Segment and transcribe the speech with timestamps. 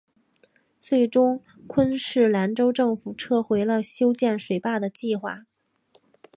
[0.79, 5.45] 最终昆士兰州政府撤回了修建水坝的计划。